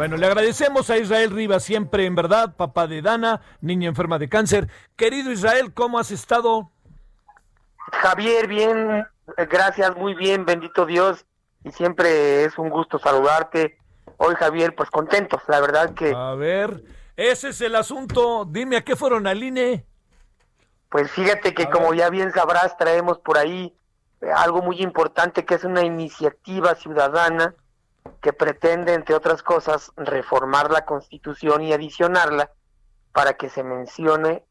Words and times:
Bueno, 0.00 0.16
le 0.16 0.24
agradecemos 0.24 0.88
a 0.88 0.96
Israel 0.96 1.30
Rivas, 1.30 1.62
siempre 1.62 2.06
en 2.06 2.14
verdad, 2.14 2.56
papá 2.56 2.86
de 2.86 3.02
Dana, 3.02 3.42
niña 3.60 3.86
enferma 3.86 4.18
de 4.18 4.30
cáncer. 4.30 4.66
Querido 4.96 5.30
Israel, 5.30 5.74
¿cómo 5.74 5.98
has 5.98 6.10
estado? 6.10 6.70
Javier, 7.92 8.48
bien, 8.48 9.06
gracias, 9.36 9.94
muy 9.98 10.14
bien, 10.14 10.46
bendito 10.46 10.86
Dios. 10.86 11.26
Y 11.64 11.72
siempre 11.72 12.44
es 12.44 12.56
un 12.56 12.70
gusto 12.70 12.98
saludarte. 12.98 13.76
Hoy, 14.16 14.34
Javier, 14.36 14.74
pues 14.74 14.88
contentos, 14.88 15.42
la 15.48 15.60
verdad 15.60 15.92
que... 15.92 16.14
A 16.16 16.34
ver, 16.34 16.82
ese 17.14 17.50
es 17.50 17.60
el 17.60 17.76
asunto. 17.76 18.46
Dime, 18.46 18.78
¿a 18.78 18.82
qué 18.82 18.96
fueron 18.96 19.26
al 19.26 19.42
INE? 19.42 19.84
Pues 20.88 21.10
fíjate 21.10 21.52
que 21.52 21.68
como 21.68 21.92
ya 21.92 22.08
bien 22.08 22.32
sabrás, 22.32 22.74
traemos 22.78 23.18
por 23.18 23.36
ahí 23.36 23.76
algo 24.34 24.62
muy 24.62 24.80
importante 24.80 25.44
que 25.44 25.56
es 25.56 25.64
una 25.64 25.82
iniciativa 25.82 26.74
ciudadana 26.74 27.54
que 28.20 28.32
pretende, 28.32 28.94
entre 28.94 29.14
otras 29.14 29.42
cosas, 29.42 29.92
reformar 29.96 30.70
la 30.70 30.84
constitución 30.84 31.62
y 31.62 31.72
adicionarla 31.72 32.52
para 33.12 33.34
que 33.34 33.48
se 33.48 33.64
mencione 33.64 34.44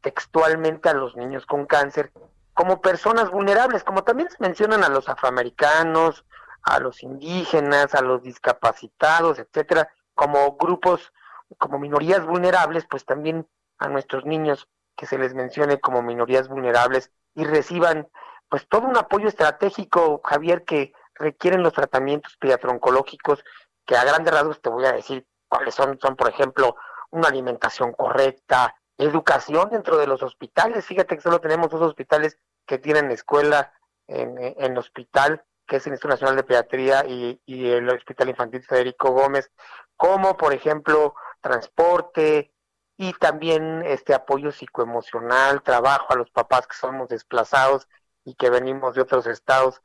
textualmente 0.00 0.88
a 0.88 0.94
los 0.94 1.16
niños 1.16 1.46
con 1.46 1.66
cáncer 1.66 2.12
como 2.54 2.80
personas 2.80 3.30
vulnerables, 3.30 3.84
como 3.84 4.04
también 4.04 4.28
se 4.30 4.36
mencionan 4.40 4.84
a 4.84 4.88
los 4.88 5.08
afroamericanos, 5.08 6.24
a 6.62 6.80
los 6.80 7.02
indígenas, 7.02 7.94
a 7.94 8.02
los 8.02 8.22
discapacitados, 8.22 9.38
etcétera, 9.38 9.88
como 10.14 10.56
grupos, 10.56 11.12
como 11.58 11.78
minorías 11.78 12.26
vulnerables, 12.26 12.86
pues 12.88 13.04
también 13.04 13.46
a 13.78 13.88
nuestros 13.88 14.24
niños 14.24 14.68
que 14.96 15.06
se 15.06 15.18
les 15.18 15.34
mencione 15.34 15.80
como 15.80 16.02
minorías 16.02 16.48
vulnerables 16.48 17.10
y 17.34 17.44
reciban 17.44 18.08
pues 18.48 18.68
todo 18.68 18.86
un 18.86 18.96
apoyo 18.96 19.28
estratégico, 19.28 20.20
Javier, 20.22 20.64
que 20.64 20.92
requieren 21.14 21.62
los 21.62 21.72
tratamientos 21.72 22.36
pediatroncológicos, 22.36 23.44
que 23.86 23.96
a 23.96 24.04
grandes 24.04 24.32
rasgos 24.32 24.60
te 24.60 24.70
voy 24.70 24.84
a 24.84 24.92
decir 24.92 25.26
cuáles 25.48 25.74
son, 25.74 25.98
son 26.00 26.16
por 26.16 26.28
ejemplo, 26.28 26.76
una 27.10 27.28
alimentación 27.28 27.92
correcta, 27.92 28.74
educación 28.96 29.70
dentro 29.70 29.98
de 29.98 30.06
los 30.06 30.22
hospitales, 30.22 30.86
fíjate 30.86 31.16
que 31.16 31.22
solo 31.22 31.40
tenemos 31.40 31.70
dos 31.70 31.82
hospitales 31.82 32.38
que 32.66 32.78
tienen 32.78 33.10
escuela 33.10 33.72
en, 34.06 34.36
en 34.38 34.78
hospital, 34.78 35.44
que 35.66 35.76
es 35.76 35.86
el 35.86 35.92
Instituto 35.92 36.14
Nacional 36.14 36.36
de 36.36 36.44
Pediatría 36.44 37.04
y, 37.06 37.40
y 37.46 37.70
el 37.70 37.88
Hospital 37.88 38.28
Infantil 38.28 38.62
Federico 38.62 39.10
Gómez, 39.10 39.50
como 39.96 40.36
por 40.36 40.52
ejemplo 40.52 41.14
transporte 41.40 42.52
y 42.96 43.12
también 43.14 43.82
este 43.84 44.14
apoyo 44.14 44.52
psicoemocional, 44.52 45.62
trabajo 45.62 46.06
a 46.12 46.16
los 46.16 46.30
papás 46.30 46.66
que 46.66 46.76
somos 46.76 47.08
desplazados 47.08 47.88
y 48.24 48.34
que 48.34 48.50
venimos 48.50 48.94
de 48.94 49.02
otros 49.02 49.26
estados 49.26 49.82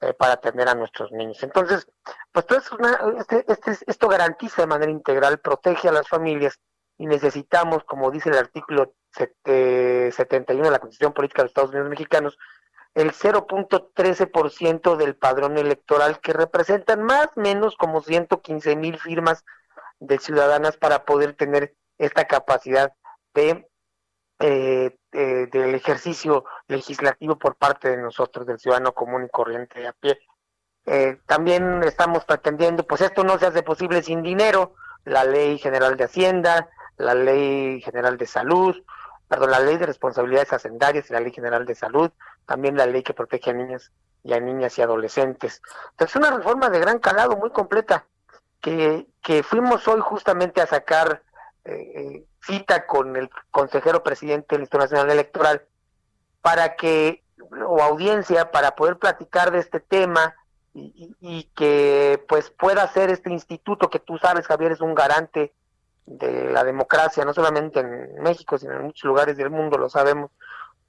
eh, 0.00 0.14
para 0.14 0.34
atender 0.34 0.68
a 0.68 0.74
nuestros 0.74 1.12
niños. 1.12 1.42
Entonces, 1.42 1.86
pues 2.32 2.46
todo 2.46 2.58
es 2.58 2.72
una, 2.72 2.98
este, 3.18 3.44
este, 3.48 3.76
esto 3.86 4.08
garantiza 4.08 4.62
de 4.62 4.68
manera 4.68 4.90
integral, 4.90 5.40
protege 5.40 5.88
a 5.88 5.92
las 5.92 6.08
familias 6.08 6.58
y 6.96 7.06
necesitamos, 7.06 7.84
como 7.84 8.10
dice 8.10 8.30
el 8.30 8.38
artículo 8.38 8.94
71 9.12 10.64
de 10.64 10.70
la 10.70 10.78
Constitución 10.78 11.12
Política 11.12 11.42
de 11.42 11.44
los 11.44 11.50
Estados 11.50 11.70
Unidos 11.70 11.90
Mexicanos, 11.90 12.38
el 12.94 13.12
0.13% 13.12 14.96
del 14.96 15.16
padrón 15.16 15.58
electoral, 15.58 16.20
que 16.20 16.32
representan 16.32 17.02
más 17.02 17.28
o 17.36 17.40
menos 17.40 17.76
como 17.76 18.02
115 18.02 18.76
mil 18.76 18.98
firmas 18.98 19.44
de 20.00 20.18
ciudadanas 20.18 20.76
para 20.76 21.04
poder 21.04 21.34
tener 21.34 21.74
esta 21.98 22.26
capacidad 22.26 22.92
de 23.34 23.69
eh, 24.42 24.96
eh, 25.12 25.48
del 25.52 25.74
ejercicio 25.74 26.46
legislativo 26.66 27.38
por 27.38 27.56
parte 27.56 27.90
de 27.90 27.98
nosotros, 27.98 28.46
del 28.46 28.58
ciudadano 28.58 28.94
común 28.94 29.24
y 29.26 29.28
corriente 29.28 29.86
a 29.86 29.92
pie. 29.92 30.18
Eh, 30.86 31.20
también 31.26 31.82
estamos 31.82 32.24
pretendiendo, 32.24 32.86
pues 32.86 33.02
esto 33.02 33.22
no 33.22 33.38
se 33.38 33.46
hace 33.46 33.62
posible 33.62 34.02
sin 34.02 34.22
dinero, 34.22 34.74
la 35.04 35.24
ley 35.24 35.58
general 35.58 35.98
de 35.98 36.04
Hacienda, 36.04 36.70
la 36.96 37.12
ley 37.12 37.82
general 37.82 38.16
de 38.16 38.26
salud, 38.26 38.82
perdón, 39.28 39.50
la 39.50 39.60
ley 39.60 39.76
de 39.76 39.84
responsabilidades 39.84 40.54
hacendarias 40.54 41.10
y 41.10 41.12
la 41.12 41.20
ley 41.20 41.32
general 41.32 41.66
de 41.66 41.74
salud, 41.74 42.10
también 42.46 42.78
la 42.78 42.86
ley 42.86 43.02
que 43.02 43.12
protege 43.12 43.50
a 43.50 43.52
niñas 43.52 43.92
y 44.24 44.32
a 44.32 44.40
niñas 44.40 44.78
y 44.78 44.82
adolescentes. 44.82 45.60
Entonces, 45.90 46.16
una 46.16 46.30
reforma 46.30 46.70
de 46.70 46.80
gran 46.80 46.98
calado, 46.98 47.36
muy 47.36 47.50
completa, 47.50 48.06
que, 48.62 49.06
que 49.22 49.42
fuimos 49.42 49.86
hoy 49.86 50.00
justamente 50.00 50.62
a 50.62 50.66
sacar 50.66 51.22
eh, 51.64 52.24
cita 52.42 52.86
con 52.86 53.16
el 53.16 53.30
consejero 53.50 54.02
presidente 54.02 54.54
del 54.54 54.62
Instituto 54.62 54.84
Nacional 54.84 55.10
Electoral 55.10 55.62
para 56.42 56.76
que, 56.76 57.22
o 57.66 57.82
audiencia, 57.82 58.50
para 58.50 58.74
poder 58.74 58.98
platicar 58.98 59.50
de 59.50 59.58
este 59.58 59.80
tema 59.80 60.34
y, 60.72 61.14
y, 61.20 61.44
que 61.54 62.24
pues 62.28 62.50
pueda 62.50 62.86
ser 62.92 63.10
este 63.10 63.30
instituto 63.30 63.90
que 63.90 63.98
tú 63.98 64.18
sabes, 64.18 64.46
Javier, 64.46 64.72
es 64.72 64.80
un 64.80 64.94
garante 64.94 65.52
de 66.06 66.50
la 66.50 66.64
democracia, 66.64 67.24
no 67.24 67.34
solamente 67.34 67.80
en 67.80 68.22
México, 68.22 68.58
sino 68.58 68.74
en 68.74 68.84
muchos 68.84 69.04
lugares 69.04 69.36
del 69.36 69.50
mundo, 69.50 69.78
lo 69.78 69.88
sabemos, 69.88 70.30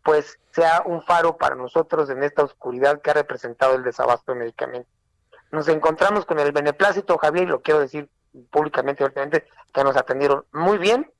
pues 0.03 0.39
sea 0.51 0.83
un 0.85 1.03
faro 1.03 1.37
para 1.37 1.55
nosotros 1.55 2.09
en 2.09 2.23
esta 2.23 2.43
oscuridad 2.43 3.01
que 3.01 3.11
ha 3.11 3.15
representado 3.15 3.75
el 3.75 3.83
desabasto 3.83 4.31
de 4.31 4.39
medicamentos. 4.39 4.91
Nos 5.51 5.67
encontramos 5.67 6.25
con 6.25 6.39
el 6.39 6.51
beneplácito, 6.51 7.17
Javier, 7.17 7.45
y 7.45 7.51
lo 7.51 7.61
quiero 7.61 7.79
decir 7.79 8.09
públicamente, 8.49 9.03
obviamente, 9.03 9.47
que 9.73 9.83
nos 9.83 9.95
atendieron 9.97 10.45
muy 10.51 10.77
bien, 10.77 11.11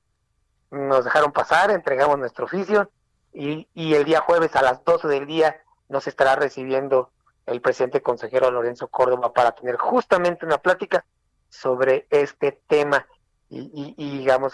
nos 0.71 1.03
dejaron 1.05 1.31
pasar, 1.31 1.71
entregamos 1.71 2.17
nuestro 2.17 2.45
oficio 2.45 2.89
y, 3.33 3.67
y 3.73 3.93
el 3.95 4.05
día 4.05 4.21
jueves 4.21 4.55
a 4.55 4.61
las 4.61 4.83
12 4.83 5.07
del 5.07 5.25
día 5.25 5.61
nos 5.89 6.07
estará 6.07 6.35
recibiendo 6.35 7.11
el 7.45 7.61
presidente 7.61 8.01
consejero 8.01 8.51
Lorenzo 8.51 8.87
Córdoba 8.87 9.33
para 9.33 9.51
tener 9.51 9.75
justamente 9.77 10.45
una 10.45 10.57
plática 10.57 11.05
sobre 11.49 12.07
este 12.09 12.61
tema 12.67 13.05
y, 13.49 13.93
y, 13.97 14.17
digamos, 14.19 14.53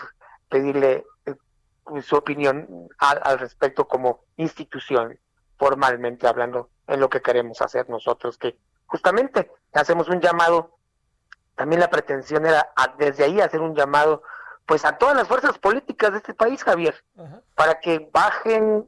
pedirle 0.50 1.06
eh, 1.26 1.36
su 2.02 2.16
opinión 2.16 2.90
al, 2.98 3.22
al, 3.24 3.40
respecto 3.40 3.88
como 3.88 4.24
institución, 4.38 5.20
formalmente 5.58 6.28
hablando, 6.28 6.72
en 6.88 7.00
lo 7.00 7.10
que 7.10 7.22
queremos 7.22 7.62
hacer 7.62 7.88
nosotros, 7.90 8.38
que 8.38 8.58
justamente 8.88 9.52
hacemos 9.74 10.10
un 10.10 10.20
llamado, 10.20 10.77
también 11.58 11.82
la 11.82 11.90
pretensión 11.90 12.46
era 12.46 12.72
a, 12.76 12.94
desde 12.98 13.26
ahí 13.26 13.42
hacer 13.42 13.62
un 13.62 13.76
llamado 13.76 14.22
pues 14.68 14.86
a 14.86 14.98
todas 14.98 15.16
las 15.16 15.28
fuerzas 15.28 15.58
políticas 15.58 16.12
de 16.12 16.18
este 16.18 16.34
país, 16.34 16.64
Javier, 16.64 17.04
Ajá. 17.18 17.42
para 17.56 17.80
que 17.80 18.10
bajen, 18.14 18.88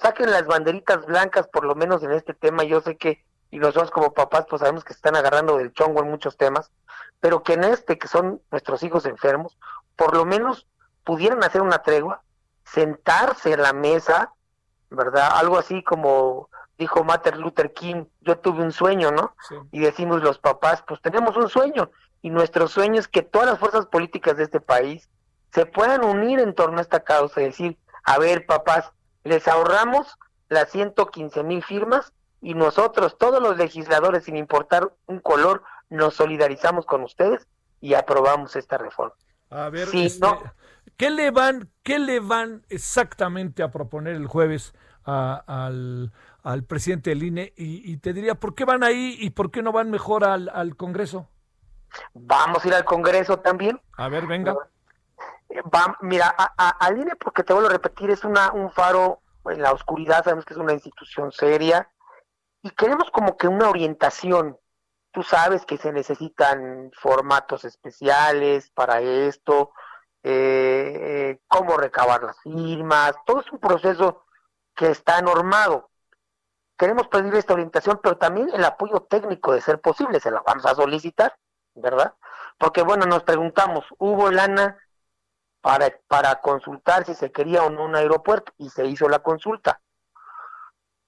saquen 0.00 0.30
las 0.30 0.46
banderitas 0.46 1.06
blancas, 1.06 1.48
por 1.48 1.64
lo 1.64 1.74
menos 1.74 2.02
en 2.02 2.12
este 2.12 2.34
tema. 2.34 2.62
Yo 2.62 2.82
sé 2.82 2.96
que, 2.96 3.24
y 3.50 3.58
nosotros 3.58 3.90
como 3.90 4.12
papás, 4.12 4.46
pues 4.48 4.60
sabemos 4.60 4.84
que 4.84 4.92
se 4.92 4.98
están 4.98 5.16
agarrando 5.16 5.56
del 5.56 5.72
chongo 5.72 6.02
en 6.02 6.10
muchos 6.10 6.36
temas, 6.36 6.70
pero 7.20 7.42
que 7.42 7.54
en 7.54 7.64
este, 7.64 7.98
que 7.98 8.06
son 8.06 8.42
nuestros 8.50 8.82
hijos 8.82 9.06
enfermos, 9.06 9.58
por 9.96 10.14
lo 10.14 10.26
menos 10.26 10.68
pudieran 11.04 11.42
hacer 11.42 11.62
una 11.62 11.78
tregua, 11.78 12.22
sentarse 12.64 13.52
en 13.54 13.62
la 13.62 13.72
mesa, 13.72 14.30
¿verdad? 14.90 15.30
Algo 15.34 15.58
así 15.58 15.82
como 15.82 16.50
dijo 16.78 17.04
Martin 17.04 17.40
Luther 17.40 17.72
King, 17.72 18.04
yo 18.20 18.38
tuve 18.38 18.62
un 18.62 18.72
sueño, 18.72 19.10
¿no? 19.10 19.34
Sí. 19.48 19.54
Y 19.72 19.80
decimos 19.80 20.22
los 20.22 20.38
papás, 20.38 20.82
pues 20.86 21.00
tenemos 21.00 21.36
un 21.36 21.48
sueño, 21.48 21.90
y 22.22 22.30
nuestro 22.30 22.68
sueño 22.68 23.00
es 23.00 23.06
que 23.06 23.22
todas 23.22 23.46
las 23.48 23.58
fuerzas 23.58 23.86
políticas 23.86 24.36
de 24.36 24.44
este 24.44 24.60
país 24.60 25.10
se 25.52 25.66
puedan 25.66 26.04
unir 26.04 26.40
en 26.40 26.54
torno 26.54 26.78
a 26.78 26.80
esta 26.80 27.00
causa 27.00 27.40
y 27.40 27.44
decir, 27.44 27.78
a 28.02 28.18
ver, 28.18 28.46
papás, 28.46 28.92
les 29.24 29.46
ahorramos 29.46 30.18
las 30.48 30.70
115 30.70 31.42
mil 31.42 31.62
firmas 31.62 32.12
y 32.40 32.54
nosotros, 32.54 33.18
todos 33.18 33.42
los 33.42 33.56
legisladores, 33.56 34.24
sin 34.24 34.36
importar 34.36 34.92
un 35.06 35.20
color, 35.20 35.64
nos 35.90 36.14
solidarizamos 36.14 36.86
con 36.86 37.02
ustedes 37.02 37.46
y 37.80 37.94
aprobamos 37.94 38.56
esta 38.56 38.78
reforma. 38.78 39.14
A 39.50 39.68
ver, 39.68 39.88
sí, 39.88 40.06
este, 40.06 40.20
no, 40.20 40.42
¿qué, 40.96 41.10
le 41.10 41.30
van, 41.30 41.70
¿qué 41.82 41.98
le 41.98 42.20
van 42.20 42.64
exactamente 42.68 43.62
a 43.62 43.70
proponer 43.70 44.16
el 44.16 44.26
jueves 44.26 44.74
a, 45.04 45.44
al, 45.46 46.12
al, 46.44 46.62
presidente 46.64 47.10
del 47.10 47.24
INE? 47.24 47.52
Y, 47.56 47.90
y, 47.92 47.96
te 47.96 48.12
diría, 48.12 48.36
¿por 48.36 48.54
qué 48.54 48.64
van 48.64 48.84
ahí 48.84 49.16
y 49.18 49.30
por 49.30 49.50
qué 49.50 49.62
no 49.62 49.72
van 49.72 49.90
mejor 49.90 50.24
al, 50.24 50.48
al 50.48 50.76
Congreso? 50.76 51.28
Vamos 52.12 52.64
a 52.64 52.68
ir 52.68 52.74
al 52.74 52.84
Congreso 52.84 53.40
también. 53.40 53.80
A 53.96 54.08
ver, 54.08 54.26
venga. 54.26 54.54
Va, 55.72 55.96
mira, 56.00 56.32
a, 56.36 56.54
a, 56.56 56.68
al 56.68 56.98
INE, 56.98 57.16
porque 57.16 57.42
te 57.42 57.52
vuelvo 57.52 57.68
a 57.68 57.72
repetir, 57.72 58.10
es 58.10 58.24
una, 58.24 58.52
un 58.52 58.70
faro 58.70 59.20
en 59.46 59.60
la 59.60 59.72
oscuridad, 59.72 60.22
sabemos 60.22 60.44
que 60.44 60.54
es 60.54 60.60
una 60.60 60.72
institución 60.72 61.32
seria 61.32 61.88
y 62.62 62.70
queremos 62.70 63.10
como 63.10 63.36
que 63.36 63.46
una 63.46 63.68
orientación 63.68 64.56
tú 65.14 65.22
sabes 65.22 65.64
que 65.64 65.78
se 65.78 65.92
necesitan 65.92 66.90
formatos 66.92 67.64
especiales 67.64 68.70
para 68.70 69.00
esto, 69.00 69.72
eh, 70.24 71.38
cómo 71.46 71.76
recabar 71.76 72.24
las 72.24 72.40
firmas, 72.40 73.14
todo 73.24 73.40
es 73.40 73.52
un 73.52 73.60
proceso 73.60 74.24
que 74.74 74.90
está 74.90 75.22
normado. 75.22 75.88
Queremos 76.76 77.08
pedir 77.08 77.34
esta 77.34 77.54
orientación, 77.54 78.00
pero 78.02 78.16
también 78.16 78.50
el 78.52 78.64
apoyo 78.64 79.00
técnico 79.08 79.52
de 79.52 79.60
ser 79.60 79.80
posible, 79.80 80.20
se 80.20 80.30
la 80.30 80.42
vamos 80.44 80.66
a 80.66 80.74
solicitar, 80.74 81.36
¿verdad? 81.74 82.14
Porque 82.58 82.82
bueno, 82.82 83.06
nos 83.06 83.22
preguntamos, 83.22 83.84
¿hubo 83.98 84.30
lana 84.30 84.78
para, 85.60 85.96
para 86.08 86.40
consultar 86.40 87.04
si 87.04 87.14
se 87.14 87.30
quería 87.30 87.62
o 87.62 87.70
no 87.70 87.84
un 87.84 87.96
aeropuerto? 87.96 88.52
Y 88.58 88.70
se 88.70 88.86
hizo 88.86 89.08
la 89.08 89.20
consulta. 89.20 89.80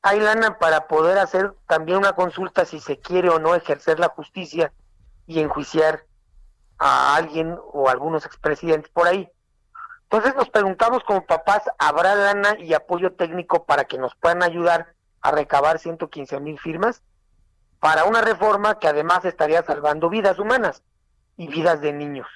Hay 0.02 0.20
lana 0.20 0.58
para 0.58 0.86
poder 0.86 1.18
hacer 1.18 1.52
también 1.66 1.98
una 1.98 2.12
consulta 2.12 2.64
si 2.64 2.78
se 2.78 3.00
quiere 3.00 3.28
o 3.28 3.40
no 3.40 3.56
ejercer 3.56 3.98
la 3.98 4.08
justicia 4.08 4.72
y 5.26 5.40
enjuiciar 5.40 6.06
a 6.78 7.16
alguien 7.16 7.58
o 7.72 7.88
algunos 7.88 8.24
expresidentes 8.24 8.90
por 8.92 9.08
ahí. 9.08 9.28
Entonces 10.02 10.36
nos 10.36 10.48
preguntamos 10.48 11.02
como 11.02 11.26
papás, 11.26 11.62
¿habrá 11.78 12.14
lana 12.14 12.56
y 12.58 12.74
apoyo 12.74 13.14
técnico 13.14 13.64
para 13.64 13.84
que 13.84 13.98
nos 13.98 14.14
puedan 14.14 14.44
ayudar 14.44 14.94
a 15.26 15.32
recabar 15.32 15.78
115 15.78 16.40
mil 16.40 16.58
firmas 16.58 17.02
para 17.80 18.04
una 18.04 18.20
reforma 18.20 18.78
que 18.78 18.88
además 18.88 19.24
estaría 19.24 19.62
salvando 19.62 20.08
vidas 20.08 20.38
humanas 20.38 20.82
y 21.36 21.48
vidas 21.48 21.80
de 21.80 21.92
niños? 21.92 22.28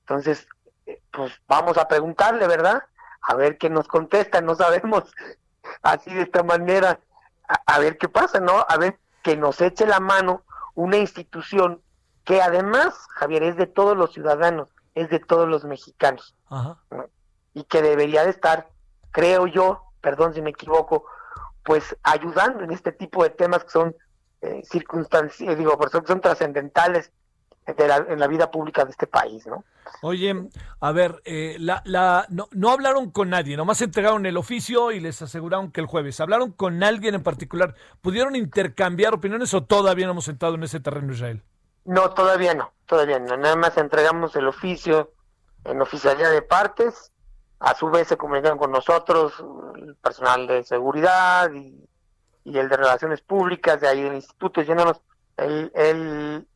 Entonces, 0.00 0.46
eh, 0.86 1.00
pues 1.10 1.32
vamos 1.46 1.78
a 1.78 1.88
preguntarle, 1.88 2.46
¿verdad? 2.46 2.82
A 3.22 3.34
ver 3.34 3.58
qué 3.58 3.70
nos 3.70 3.88
contesta, 3.88 4.40
no 4.40 4.54
sabemos 4.54 5.04
así 5.82 6.12
de 6.12 6.22
esta 6.22 6.42
manera, 6.42 7.00
a, 7.48 7.74
a 7.74 7.78
ver 7.78 7.98
qué 7.98 8.08
pasa, 8.08 8.40
¿no? 8.40 8.64
A 8.68 8.76
ver 8.76 8.98
que 9.22 9.36
nos 9.36 9.60
eche 9.60 9.86
la 9.86 10.00
mano 10.00 10.42
una 10.74 10.96
institución 10.96 11.82
que 12.24 12.42
además, 12.42 12.94
Javier, 13.14 13.42
es 13.42 13.56
de 13.56 13.66
todos 13.66 13.96
los 13.96 14.12
ciudadanos, 14.12 14.68
es 14.94 15.08
de 15.08 15.18
todos 15.18 15.48
los 15.48 15.64
mexicanos. 15.64 16.34
Ajá. 16.50 16.76
¿no? 16.90 17.06
Y 17.54 17.64
que 17.64 17.80
debería 17.80 18.22
de 18.22 18.30
estar, 18.30 18.68
creo 19.12 19.46
yo, 19.46 19.82
perdón 20.02 20.34
si 20.34 20.42
me 20.42 20.50
equivoco, 20.50 21.06
pues 21.68 21.94
ayudando 22.02 22.64
en 22.64 22.70
este 22.72 22.92
tipo 22.92 23.22
de 23.22 23.28
temas 23.28 23.62
que 23.62 23.70
son 23.70 23.94
eh, 24.40 24.62
circunstancias, 24.64 25.58
digo, 25.58 25.76
por 25.76 25.88
eso 25.88 26.02
son 26.06 26.20
trascendentales 26.22 27.12
de 27.66 27.86
la- 27.86 28.06
en 28.08 28.18
la 28.18 28.26
vida 28.26 28.50
pública 28.50 28.86
de 28.86 28.92
este 28.92 29.06
país, 29.06 29.46
¿no? 29.46 29.64
Oye, 30.00 30.48
a 30.80 30.92
ver, 30.92 31.20
eh, 31.26 31.56
la, 31.58 31.82
la, 31.84 32.24
no, 32.30 32.48
no 32.52 32.70
hablaron 32.70 33.10
con 33.10 33.28
nadie, 33.28 33.54
nomás 33.58 33.82
entregaron 33.82 34.24
el 34.24 34.38
oficio 34.38 34.92
y 34.92 35.00
les 35.00 35.20
aseguraron 35.20 35.70
que 35.70 35.82
el 35.82 35.86
jueves. 35.86 36.20
¿Hablaron 36.20 36.52
con 36.52 36.82
alguien 36.82 37.14
en 37.14 37.22
particular? 37.22 37.74
¿Pudieron 38.00 38.34
intercambiar 38.34 39.12
opiniones 39.12 39.52
o 39.52 39.64
todavía 39.64 40.06
no 40.06 40.12
hemos 40.12 40.24
sentado 40.24 40.54
en 40.54 40.62
ese 40.62 40.80
terreno, 40.80 41.12
Israel? 41.12 41.42
No, 41.84 42.10
todavía 42.14 42.54
no, 42.54 42.72
todavía 42.86 43.18
no. 43.18 43.36
Nada 43.36 43.56
más 43.56 43.76
entregamos 43.76 44.34
el 44.36 44.48
oficio 44.48 45.12
en 45.64 45.82
oficialía 45.82 46.30
de 46.30 46.40
partes. 46.40 47.12
A 47.60 47.74
su 47.74 47.90
vez 47.90 48.08
se 48.08 48.16
comunicaron 48.16 48.58
con 48.58 48.70
nosotros 48.70 49.34
el 49.76 49.96
personal 49.96 50.46
de 50.46 50.62
seguridad 50.64 51.50
y, 51.52 51.84
el 52.44 52.68
de 52.68 52.76
relaciones 52.78 53.20
públicas 53.20 53.78
de 53.80 53.88
ahí 53.88 54.02
del 54.02 54.14
instituto 54.14 54.60
diciéndonos 54.60 55.02
el, 55.36 55.70
el, 55.74 56.48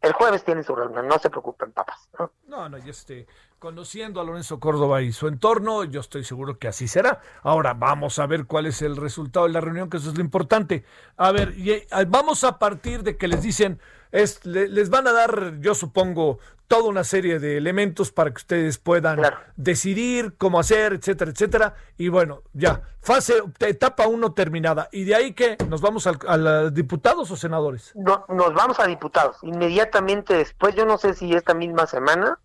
el 0.00 0.12
jueves 0.12 0.44
tienen 0.44 0.64
su 0.64 0.74
reunión, 0.74 1.06
no 1.06 1.18
se 1.18 1.28
preocupen, 1.28 1.72
papás. 1.72 2.08
¿no? 2.18 2.32
No, 2.46 2.68
no, 2.68 2.78
y 2.78 2.88
este, 2.88 3.26
conociendo 3.58 4.20
a 4.20 4.24
Lorenzo 4.24 4.60
Córdoba 4.60 5.00
y 5.00 5.12
su 5.12 5.26
entorno, 5.26 5.84
yo 5.84 6.00
estoy 6.00 6.24
seguro 6.24 6.58
que 6.58 6.68
así 6.68 6.86
será. 6.86 7.20
Ahora 7.42 7.72
vamos 7.72 8.18
a 8.18 8.26
ver 8.26 8.44
cuál 8.44 8.66
es 8.66 8.82
el 8.82 8.96
resultado 8.96 9.46
de 9.46 9.52
la 9.52 9.60
reunión, 9.62 9.88
que 9.88 9.96
eso 9.96 10.10
es 10.10 10.16
lo 10.16 10.20
importante. 10.20 10.84
A 11.16 11.32
ver, 11.32 11.54
eh, 11.56 11.86
vamos 12.08 12.44
a 12.44 12.58
partir 12.58 13.02
de 13.02 13.16
que 13.16 13.28
les 13.28 13.42
dicen, 13.42 13.80
es, 14.14 14.44
le- 14.46 14.68
les 14.68 14.90
van 14.90 15.06
a 15.08 15.12
dar, 15.12 15.58
yo 15.60 15.74
supongo, 15.74 16.38
toda 16.68 16.84
una 16.88 17.04
serie 17.04 17.38
de 17.40 17.56
elementos 17.58 18.10
para 18.12 18.30
que 18.30 18.36
ustedes 18.38 18.78
puedan 18.78 19.18
Claro. 19.18 19.36
decidir 19.56 20.34
cómo 20.38 20.58
hacer, 20.60 20.92
etcétera, 20.94 21.30
etcétera. 21.32 21.74
Y 21.98 22.08
bueno, 22.08 22.42
ya, 22.52 22.80
fase, 23.02 23.42
etapa 23.60 24.06
uno 24.06 24.32
terminada. 24.32 24.88
Y 24.92 25.04
de 25.04 25.14
ahí 25.14 25.32
que 25.34 25.56
nos 25.68 25.80
vamos 25.80 26.06
al- 26.06 26.18
a 26.26 26.36
los 26.36 26.72
diputados 26.72 27.30
o 27.30 27.36
senadores. 27.36 27.92
No, 27.94 28.24
nos 28.28 28.54
vamos 28.54 28.78
a 28.80 28.86
diputados. 28.86 29.36
Inmediatamente 29.42 30.34
después, 30.34 30.74
yo 30.74 30.86
no 30.86 30.96
sé 30.96 31.14
si 31.14 31.32
esta 31.34 31.52
misma 31.54 31.86
semana, 31.86 32.38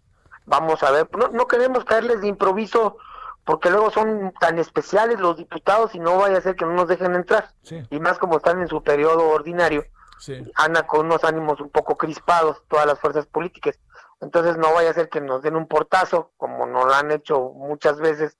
vamos 0.45 0.81
a 0.83 0.91
ver, 0.91 1.07
no, 1.17 1.27
no 1.29 1.47
queremos 1.47 1.85
caerles 1.85 2.21
de 2.21 2.27
improviso 2.27 2.97
porque 3.45 3.69
luego 3.69 3.89
son 3.91 4.33
tan 4.39 4.59
especiales 4.59 5.19
los 5.19 5.37
diputados 5.37 5.93
y 5.95 5.99
no 5.99 6.17
vaya 6.17 6.37
a 6.37 6.41
ser 6.41 6.55
que 6.55 6.65
no 6.65 6.73
nos 6.73 6.87
dejen 6.87 7.15
entrar. 7.15 7.51
Sí. 7.63 7.81
Y 7.89 7.99
más 7.99 8.17
como 8.19 8.37
están 8.37 8.59
en 8.61 8.67
su 8.67 8.81
periodo 8.83 9.27
ordinario, 9.29 9.85
Sí. 10.19 10.43
anda 10.55 10.85
con 10.85 11.05
unos 11.05 11.23
ánimos 11.23 11.61
un 11.61 11.69
poco 11.69 11.97
crispados 11.97 12.63
todas 12.67 12.85
las 12.85 12.99
fuerzas 12.99 13.25
políticas. 13.25 13.79
Entonces 14.21 14.57
no 14.57 14.73
vaya 14.73 14.89
a 14.89 14.93
ser 14.93 15.09
que 15.09 15.21
nos 15.21 15.41
den 15.41 15.55
un 15.55 15.67
portazo, 15.67 16.33
como 16.37 16.65
nos 16.65 16.85
lo 16.85 16.93
han 16.93 17.11
hecho 17.11 17.39
muchas 17.55 17.99
veces, 17.99 18.37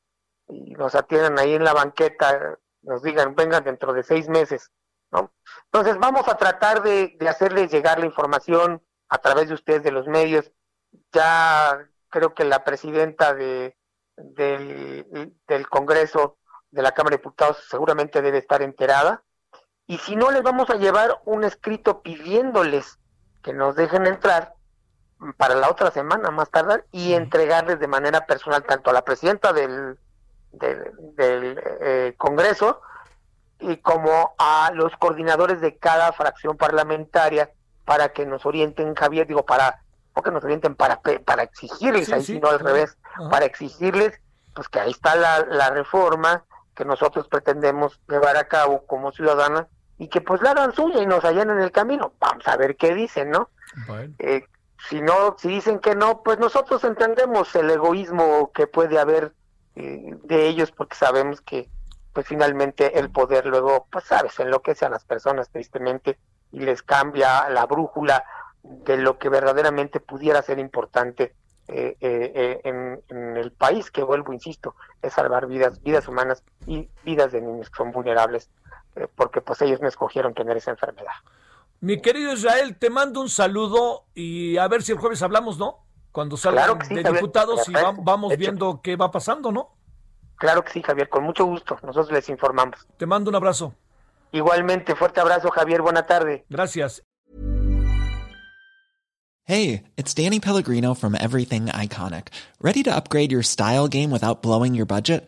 y 0.47 0.71
nos 0.73 0.93
atiendan 0.95 1.39
ahí 1.39 1.53
en 1.53 1.63
la 1.63 1.73
banqueta, 1.73 2.57
nos 2.81 3.01
digan, 3.01 3.35
vengan 3.35 3.63
dentro 3.63 3.93
de 3.93 4.03
seis 4.03 4.27
meses, 4.27 4.71
¿no? 5.11 5.31
Entonces 5.65 5.97
vamos 5.97 6.27
a 6.27 6.35
tratar 6.35 6.81
de, 6.81 7.15
de 7.17 7.29
hacerles 7.29 7.71
llegar 7.71 7.99
la 7.99 8.05
información 8.05 8.83
a 9.07 9.19
través 9.19 9.47
de 9.47 9.53
ustedes, 9.53 9.83
de 9.83 9.91
los 9.91 10.07
medios. 10.07 10.51
Ya 11.13 11.87
creo 12.09 12.33
que 12.33 12.43
la 12.43 12.63
presidenta 12.63 13.33
de, 13.33 13.77
del, 14.17 15.33
del 15.47 15.69
Congreso, 15.69 16.37
de 16.71 16.81
la 16.81 16.91
Cámara 16.91 17.15
de 17.15 17.19
Diputados, 17.19 17.65
seguramente 17.69 18.21
debe 18.21 18.39
estar 18.39 18.61
enterada. 18.61 19.23
Y 19.89 19.97
si 19.97 20.15
no, 20.15 20.29
les 20.29 20.43
vamos 20.43 20.69
a 20.69 20.75
llevar 20.75 21.19
un 21.25 21.43
escrito 21.43 22.03
pidiéndoles 22.03 22.99
que 23.41 23.53
nos 23.53 23.75
dejen 23.75 24.05
entrar 24.05 24.53
para 25.35 25.55
la 25.55 25.67
otra 25.67 25.89
semana 25.89 26.29
más 26.29 26.51
tardar 26.51 26.85
y 26.91 27.13
entregarles 27.13 27.79
de 27.79 27.87
manera 27.87 28.27
personal 28.27 28.61
tanto 28.61 28.91
a 28.91 28.93
la 28.93 29.01
presidenta 29.03 29.51
del, 29.51 29.97
del, 30.51 30.91
del, 31.15 31.59
eh, 31.81 32.13
Congreso 32.19 32.81
y 33.59 33.77
como 33.77 34.35
a 34.37 34.69
los 34.75 34.95
coordinadores 34.97 35.59
de 35.59 35.75
cada 35.79 36.13
fracción 36.13 36.55
parlamentaria 36.55 37.49
para 37.83 38.09
que 38.09 38.27
nos 38.27 38.45
orienten, 38.45 38.93
Javier, 38.93 39.25
digo, 39.25 39.43
para, 39.43 39.81
no 40.15 40.21
que 40.21 40.29
nos 40.29 40.43
orienten 40.43 40.75
para, 40.75 41.01
para 41.25 41.41
exigirles, 41.41 42.05
Sí, 42.05 42.13
ahí 42.13 42.21
sí, 42.23 42.33
sí, 42.33 42.39
no 42.39 42.49
al 42.49 42.59
claro. 42.59 42.75
revés, 42.75 42.95
Ajá. 43.15 43.29
para 43.31 43.45
exigirles, 43.45 44.21
pues 44.53 44.69
que 44.69 44.81
ahí 44.81 44.91
está 44.91 45.15
la, 45.15 45.47
la 45.47 45.71
reforma 45.71 46.45
que 46.75 46.85
nosotros 46.85 47.27
pretendemos 47.27 47.99
llevar 48.07 48.37
a 48.37 48.47
cabo 48.47 48.85
como 48.85 49.11
ciudadanas 49.11 49.65
y 49.99 50.07
que 50.07 50.21
pues 50.21 50.41
la 50.41 50.51
hagan 50.51 50.73
suya 50.73 51.01
y 51.01 51.05
nos 51.05 51.23
allanen 51.23 51.59
el 51.59 51.71
camino. 51.71 52.13
Vamos 52.19 52.47
a 52.47 52.57
ver 52.57 52.75
qué 52.75 52.95
dicen, 52.95 53.29
¿no? 53.29 53.49
Bueno. 53.87 54.13
Eh, 54.17 54.45
si 54.87 55.01
no, 55.01 55.35
si 55.37 55.49
dicen 55.49 55.79
que 55.79 55.93
no, 55.93 56.23
pues 56.23 56.39
nosotros 56.39 56.83
entendemos 56.83 57.53
el 57.55 57.69
egoísmo 57.69 58.51
que 58.53 58.65
puede 58.65 58.97
haber 58.97 59.33
eh, 59.75 60.15
de 60.23 60.47
ellos 60.47 60.71
porque 60.71 60.95
sabemos 60.95 61.41
que 61.41 61.69
pues 62.13 62.25
finalmente 62.25 62.97
el 62.97 63.11
poder 63.11 63.45
luego, 63.45 63.87
pues 63.91 64.05
sabes, 64.05 64.39
enloquece 64.39 64.85
a 64.85 64.89
las 64.89 65.03
personas 65.03 65.49
tristemente 65.49 66.17
y 66.51 66.61
les 66.61 66.81
cambia 66.81 67.49
la 67.49 67.65
brújula 67.65 68.23
de 68.63 68.97
lo 68.97 69.19
que 69.19 69.29
verdaderamente 69.29 69.99
pudiera 69.99 70.41
ser 70.41 70.59
importante 70.59 71.35
eh, 71.71 71.95
eh, 72.01 72.31
eh, 72.33 72.61
en, 72.63 73.01
en 73.09 73.37
el 73.37 73.51
país, 73.51 73.91
que 73.91 74.01
vuelvo, 74.01 74.33
insisto, 74.33 74.75
es 75.03 75.13
salvar 75.13 75.45
vidas, 75.45 75.81
vidas 75.83 76.07
humanas 76.07 76.43
y 76.65 76.89
vidas 77.03 77.31
de 77.31 77.41
niños 77.41 77.69
que 77.69 77.77
son 77.77 77.91
vulnerables, 77.91 78.49
porque 79.07 79.41
pues 79.41 79.61
ellos 79.61 79.79
no 79.81 79.87
escogieron 79.87 80.33
tener 80.33 80.57
esa 80.57 80.71
enfermedad. 80.71 81.13
Mi 81.81 82.01
querido 82.01 82.33
Israel, 82.33 82.75
te 82.77 82.89
mando 82.89 83.21
un 83.21 83.29
saludo 83.29 84.05
y 84.13 84.57
a 84.57 84.67
ver 84.67 84.83
si 84.83 84.91
el 84.91 84.97
jueves 84.97 85.21
hablamos, 85.21 85.57
¿no? 85.57 85.85
Cuando 86.11 86.35
salgan 86.35 86.65
Claro 86.65 86.79
que 86.79 86.85
sí, 86.87 86.95
de 86.95 87.03
Javier. 87.03 87.21
diputados 87.21 87.69
y 87.69 87.71
va- 87.73 87.93
vamos 87.97 88.31
hecho. 88.33 88.39
viendo 88.39 88.81
qué 88.81 88.95
va 88.95 89.11
pasando, 89.11 89.51
¿no? 89.51 89.75
Claro 90.35 90.63
que 90.63 90.71
sí, 90.73 90.81
Javier, 90.81 91.07
con 91.09 91.23
mucho 91.23 91.45
gusto, 91.45 91.77
nosotros 91.83 92.11
les 92.11 92.27
informamos. 92.29 92.85
Te 92.97 93.05
mando 93.05 93.29
un 93.29 93.35
abrazo. 93.35 93.73
Igualmente, 94.31 94.95
fuerte 94.95 95.19
abrazo, 95.21 95.49
Javier, 95.51 95.81
buena 95.81 96.05
tarde. 96.05 96.45
Gracias. 96.49 97.03
Hey, 99.45 99.83
it's 99.97 100.13
Danny 100.13 100.39
Pellegrino 100.39 100.93
from 100.93 101.15
Everything 101.15 101.67
Iconic. 101.67 102.27
Ready 102.61 102.83
to 102.83 102.91
upgrade 102.95 103.31
your 103.31 103.41
style 103.43 103.87
game 103.87 104.11
without 104.11 104.43
blowing 104.43 104.75
your 104.75 104.85
budget? 104.85 105.27